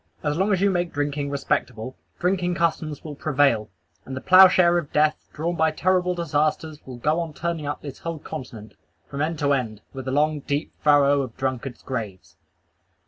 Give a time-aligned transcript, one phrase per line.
[0.23, 3.69] As long as you make drinking respectable, drinking customs will prevail;
[4.03, 7.99] and the ploughshare of death, drawn by terrible disasters, will go on turning up this
[7.99, 8.73] whole continent,
[9.07, 12.35] from end to end, with the long, deep, awful furrow of drunkards' graves.